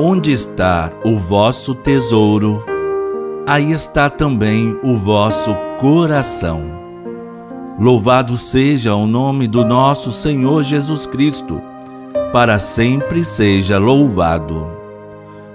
[0.00, 2.64] Onde está o vosso tesouro,
[3.44, 6.62] aí está também o vosso coração.
[7.80, 11.60] Louvado seja o nome do nosso Senhor Jesus Cristo,
[12.32, 14.70] para sempre seja louvado.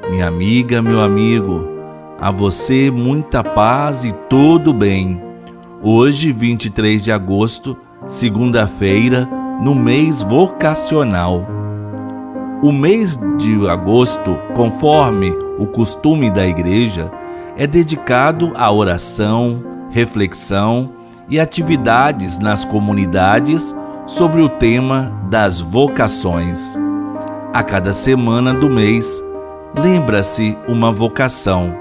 [0.10, 1.66] Minha amiga, meu amigo,
[2.20, 5.22] a você muita paz e todo bem.
[5.82, 9.26] Hoje, 23 de agosto, segunda-feira,
[9.62, 11.63] no mês vocacional.
[12.64, 17.12] O mês de agosto, conforme o costume da igreja,
[17.58, 20.90] é dedicado à oração, reflexão
[21.28, 23.76] e atividades nas comunidades
[24.08, 26.80] sobre o tema das vocações.
[27.54, 29.22] A cada semana do mês,
[29.76, 31.76] lembra-se uma vocação.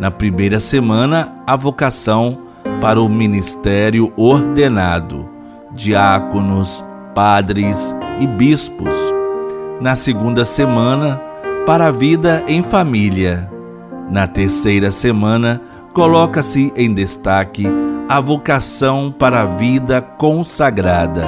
[0.00, 2.38] Na primeira semana, a vocação
[2.80, 5.28] para o ministério ordenado,
[5.74, 6.82] diáconos,
[7.14, 9.12] padres e bispos
[9.80, 11.20] na segunda semana,
[11.66, 13.48] para a vida em família.
[14.10, 15.60] Na terceira semana,
[15.92, 17.66] coloca-se em destaque
[18.08, 21.26] a vocação para a vida consagrada.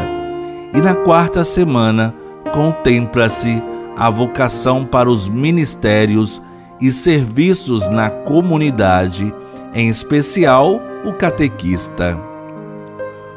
[0.75, 2.15] E na quarta semana,
[2.53, 3.63] contempla-se
[3.97, 6.41] a vocação para os ministérios
[6.81, 9.33] e serviços na comunidade,
[9.75, 12.19] em especial o catequista.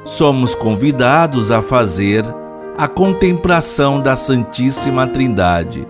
[0.03, 2.25] Somos convidados a fazer
[2.79, 5.85] a contemplação da Santíssima Trindade,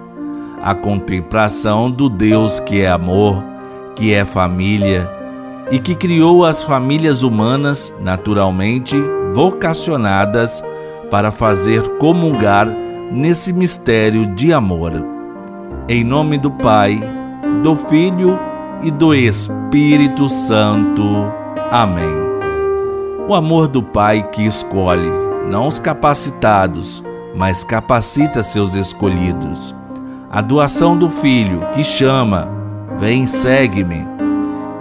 [0.60, 3.44] a contemplação do Deus que é amor,
[3.96, 5.08] que é família
[5.70, 8.98] e que criou as famílias humanas naturalmente
[9.32, 10.64] vocacionadas
[11.12, 12.68] para fazer comungar
[13.12, 14.94] nesse mistério de amor.
[15.88, 17.00] Em nome do Pai,
[17.62, 18.40] do Filho
[18.82, 21.32] e do Espírito Santo.
[21.70, 22.18] Amém.
[23.28, 27.04] O amor do Pai que escolhe não os capacitados,
[27.36, 29.74] mas capacita seus escolhidos.
[30.30, 32.48] A doação do Filho, que chama,
[32.98, 34.06] vem, segue-me,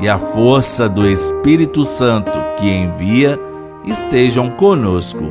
[0.00, 3.38] e a força do Espírito Santo, que envia,
[3.84, 5.24] estejam conosco.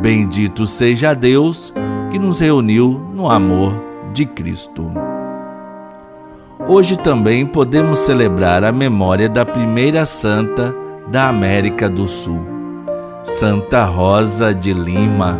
[0.00, 1.72] Bendito seja Deus
[2.10, 3.74] que nos reuniu no amor
[4.12, 4.92] de Cristo.
[6.68, 10.74] Hoje também podemos celebrar a memória da primeira santa
[11.08, 12.57] da América do Sul
[13.24, 15.36] Santa Rosa de Lima.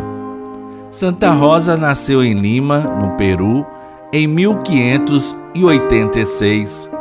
[0.91, 3.65] Santa Rosa nasceu em Lima, no Peru,
[4.11, 6.91] em 1586.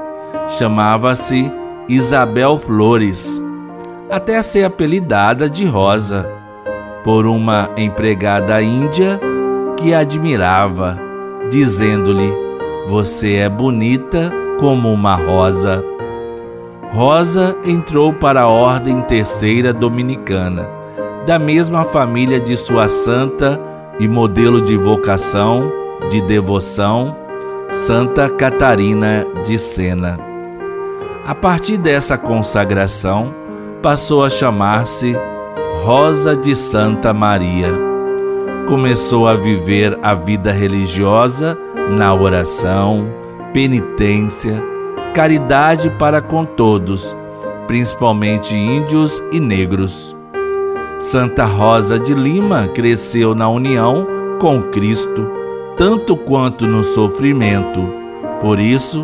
[0.49, 1.51] Chamava-se
[1.89, 3.43] Isabel Flores,
[4.11, 6.27] até ser apelidada de Rosa
[7.05, 9.21] por uma empregada índia
[9.77, 10.99] que a admirava,
[11.51, 12.33] dizendo-lhe:
[12.89, 15.85] Você é bonita como uma rosa.
[16.93, 20.79] Rosa entrou para a Ordem Terceira Dominicana
[21.29, 23.61] da mesma família de sua santa
[24.01, 25.71] e modelo de vocação,
[26.11, 27.15] de devoção,
[27.71, 30.19] Santa Catarina de Sena.
[31.27, 33.35] A partir dessa consagração,
[33.83, 35.15] passou a chamar-se
[35.85, 37.69] Rosa de Santa Maria.
[38.67, 41.59] Começou a viver a vida religiosa
[41.91, 43.07] na oração,
[43.53, 44.65] penitência,
[45.19, 47.17] caridade para com todos,
[47.67, 50.17] principalmente índios e negros
[51.01, 54.07] Santa Rosa de Lima cresceu na união
[54.41, 55.29] com Cristo,
[55.77, 57.89] tanto quanto no sofrimento.
[58.41, 59.03] Por isso,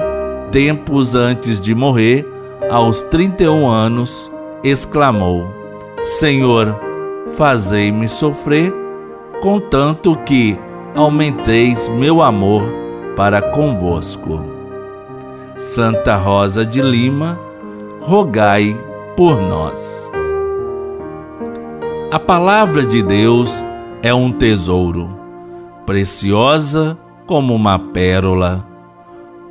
[0.52, 2.24] tempos antes de morrer,
[2.70, 4.30] aos 31 anos,
[4.62, 5.48] exclamou:
[6.04, 6.80] Senhor,
[7.36, 8.72] fazei-me sofrer,
[9.42, 10.56] contanto que
[10.94, 12.62] aumenteis meu amor
[13.16, 14.53] para convosco.
[15.56, 17.38] Santa Rosa de Lima,
[18.00, 18.76] rogai
[19.16, 20.10] por nós.
[22.10, 23.64] A palavra de Deus
[24.02, 25.08] é um tesouro,
[25.86, 28.66] preciosa como uma pérola.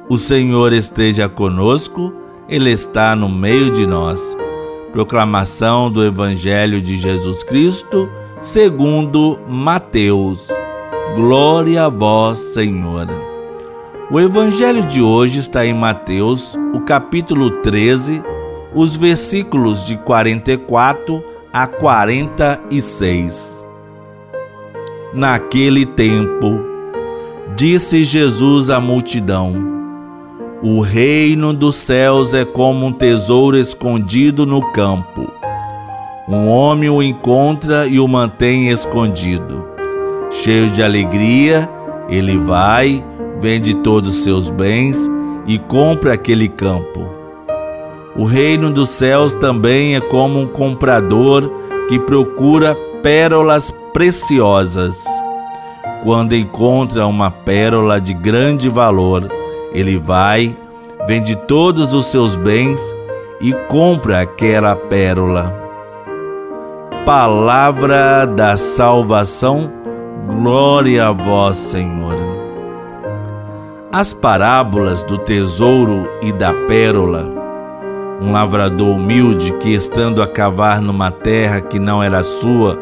[0.10, 2.14] O Senhor esteja conosco,
[2.50, 4.38] Ele está no meio de nós.
[4.92, 8.10] Proclamação do Evangelho de Jesus Cristo,
[8.42, 10.50] segundo Mateus.
[11.16, 13.33] Glória a vós, Senhor.
[14.14, 18.24] O Evangelho de hoje está em Mateus, o capítulo 13,
[18.72, 23.66] os versículos de 44 a 46.
[25.16, 26.64] Naquele tempo,
[27.56, 29.56] disse Jesus à multidão:
[30.62, 35.28] O reino dos céus é como um tesouro escondido no campo.
[36.30, 39.66] Um homem o encontra e o mantém escondido.
[40.30, 41.68] Cheio de alegria,
[42.08, 43.04] ele vai,
[43.44, 45.08] vende todos os seus bens
[45.46, 47.24] e compra aquele campo
[48.16, 51.50] o reino dos céus também é como um comprador
[51.90, 55.04] que procura pérolas preciosas.
[56.04, 59.28] Quando encontra uma pérola de grande valor,
[59.74, 60.56] Ele vai,
[61.08, 62.94] vende todos os seus bens
[63.42, 65.52] e compra aquela pérola.
[67.08, 69.72] Palavra da salvação,
[70.28, 72.23] glória a vós, Senhor.
[73.96, 77.30] As parábolas do tesouro e da pérola.
[78.20, 82.76] Um lavrador humilde que, estando a cavar numa terra que não era sua,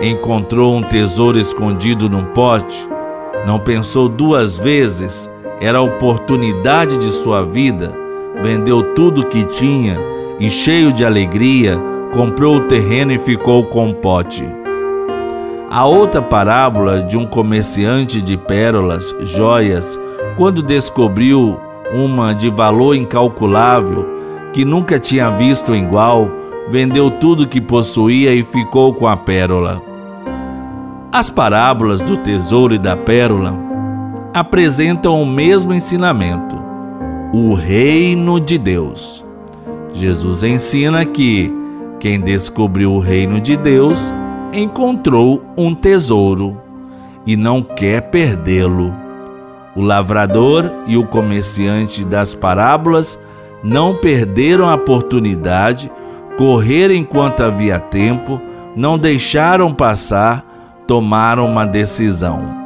[0.00, 2.88] encontrou um tesouro escondido num pote,
[3.44, 5.28] não pensou duas vezes,
[5.60, 7.90] era a oportunidade de sua vida,
[8.40, 9.98] vendeu tudo que tinha
[10.38, 11.76] e, cheio de alegria,
[12.12, 14.46] comprou o terreno e ficou com o pote.
[15.68, 19.98] A outra parábola de um comerciante de pérolas, joias,
[20.36, 21.60] quando descobriu
[21.92, 24.06] uma de valor incalculável,
[24.52, 26.28] que nunca tinha visto igual,
[26.68, 29.82] vendeu tudo que possuía e ficou com a pérola.
[31.10, 33.54] As parábolas do tesouro e da pérola
[34.32, 36.56] apresentam o mesmo ensinamento:
[37.32, 39.24] o reino de Deus.
[39.92, 41.52] Jesus ensina que
[42.00, 44.12] quem descobriu o reino de Deus
[44.52, 46.56] encontrou um tesouro
[47.26, 48.92] e não quer perdê-lo.
[49.74, 53.18] O lavrador e o comerciante das parábolas
[53.62, 55.90] não perderam a oportunidade,
[56.36, 58.40] correram enquanto havia tempo,
[58.76, 60.44] não deixaram passar
[60.86, 62.60] tomaram uma decisão.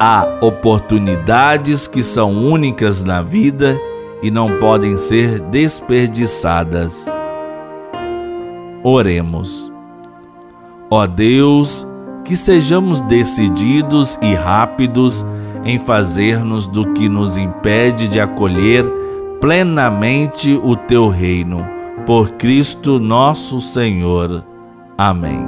[0.00, 3.78] Há oportunidades que são únicas na vida
[4.22, 7.06] e não podem ser desperdiçadas.
[8.82, 9.70] Oremos.
[10.90, 11.86] Ó Deus,
[12.24, 15.24] que sejamos decididos e rápidos
[15.64, 18.84] em fazer-nos do que nos impede de acolher
[19.40, 21.66] plenamente o teu reino.
[22.06, 24.44] Por Cristo nosso Senhor.
[24.96, 25.46] Amém.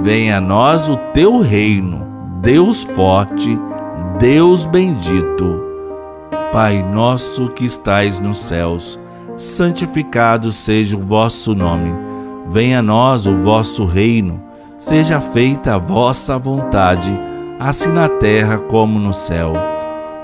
[0.00, 2.06] Venha a nós o teu reino,
[2.40, 3.58] Deus forte,
[4.18, 5.64] Deus bendito.
[6.52, 8.98] Pai nosso que estais nos céus,
[9.36, 11.92] santificado seja o vosso nome.
[12.50, 14.40] Venha a nós o vosso reino,
[14.78, 17.12] seja feita a vossa vontade,
[17.58, 19.52] assim na terra como no céu.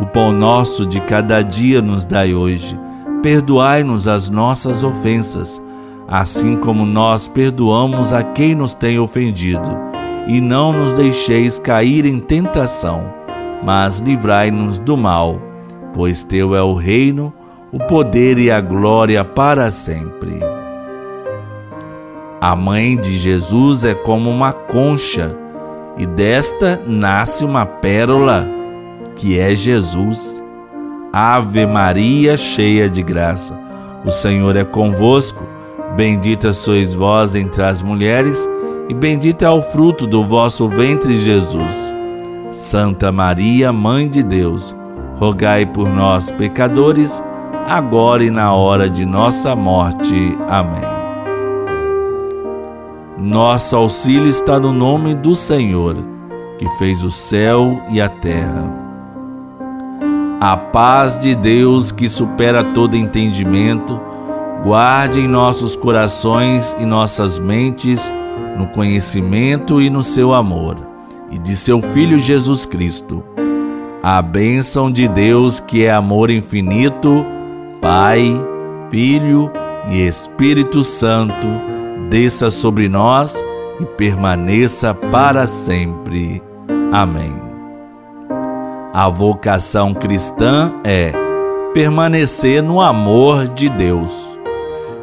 [0.01, 2.79] O pão nosso de cada dia nos dai hoje.
[3.23, 5.61] Perdoai-nos as nossas ofensas
[6.09, 9.71] assim como nós perdoamos a quem nos tem ofendido.
[10.27, 13.05] E não nos deixeis cair em tentação,
[13.63, 15.39] mas livrai-nos do mal,
[15.95, 17.33] pois Teu é o reino,
[17.71, 20.41] o poder e a glória para sempre.
[22.41, 25.37] A mãe de Jesus é como uma concha,
[25.97, 28.49] e desta nasce uma pérola,
[29.17, 30.43] que é Jesus.
[31.13, 33.59] Ave Maria, cheia de graça,
[34.05, 35.45] o Senhor é convosco.
[35.97, 38.49] Bendita sois vós entre as mulheres,
[38.89, 41.95] e bendito é o fruto do vosso ventre, Jesus.
[42.51, 44.75] Santa Maria, Mãe de Deus,
[45.19, 47.23] rogai por nós, pecadores,
[47.69, 50.37] agora e na hora de nossa morte.
[50.49, 50.94] Amém.
[53.25, 55.97] Nosso auxílio está no nome do Senhor,
[56.59, 58.71] que fez o céu e a terra.
[60.39, 63.99] A paz de Deus, que supera todo entendimento,
[64.65, 68.11] Guarde em nossos corações e nossas mentes
[68.57, 70.77] no conhecimento e no seu amor,
[71.31, 73.23] e de seu Filho Jesus Cristo.
[74.03, 77.27] A bênção de Deus, que é amor infinito,
[77.79, 78.35] Pai,
[78.91, 79.51] Filho
[79.91, 81.74] e Espírito Santo,
[82.15, 83.43] desça sobre nós
[83.81, 86.41] e permaneça para sempre.
[86.93, 87.35] Amém.
[88.93, 91.13] A vocação cristã é
[91.73, 94.39] permanecer no amor de Deus.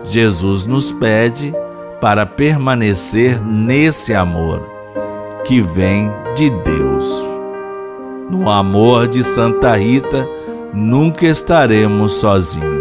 [0.06, 1.54] Jesus nos pede
[2.00, 4.62] para permanecer nesse amor
[5.44, 7.28] que vem de Deus.
[8.30, 10.26] No amor de Santa Rita,
[10.74, 12.81] nunca estaremos sozinhos.